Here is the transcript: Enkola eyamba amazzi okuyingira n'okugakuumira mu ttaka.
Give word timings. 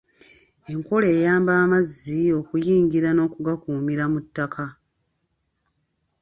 Enkola 0.71 1.07
eyamba 1.15 1.51
amazzi 1.63 2.17
okuyingira 2.39 3.09
n'okugakuumira 3.13 4.03
mu 4.13 4.19
ttaka. 4.25 4.65